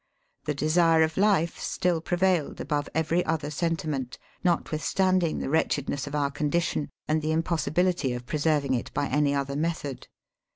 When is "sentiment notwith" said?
3.51-4.79